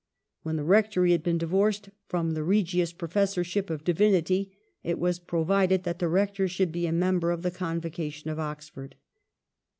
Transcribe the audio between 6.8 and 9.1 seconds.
a member of the Convocation of Oxford.